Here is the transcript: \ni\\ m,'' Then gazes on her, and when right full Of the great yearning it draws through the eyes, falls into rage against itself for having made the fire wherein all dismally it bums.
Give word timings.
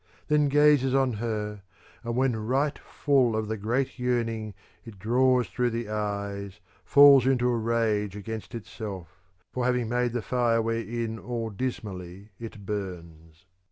\ni\\ 0.01 0.07
m,'' 0.07 0.25
Then 0.29 0.49
gazes 0.49 0.95
on 0.95 1.13
her, 1.21 1.61
and 2.03 2.15
when 2.15 2.35
right 2.35 2.75
full 2.79 3.35
Of 3.35 3.47
the 3.47 3.55
great 3.55 3.99
yearning 3.99 4.55
it 4.83 4.97
draws 4.97 5.47
through 5.47 5.69
the 5.69 5.89
eyes, 5.89 6.59
falls 6.83 7.27
into 7.27 7.45
rage 7.49 8.15
against 8.15 8.55
itself 8.55 9.21
for 9.51 9.63
having 9.65 9.89
made 9.89 10.13
the 10.13 10.23
fire 10.23 10.59
wherein 10.59 11.19
all 11.19 11.51
dismally 11.51 12.31
it 12.39 12.65
bums. 12.65 13.45